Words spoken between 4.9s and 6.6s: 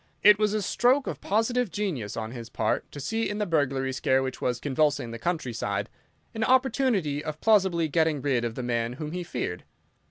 the country side an